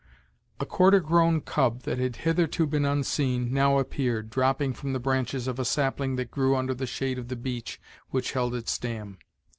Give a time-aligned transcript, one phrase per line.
[0.59, 5.47] A quarter grown cub, that had hitherto been unseen, now appeared, dropping from the branches
[5.47, 9.19] of a sapling that grew under the shade of the beech which held its dam.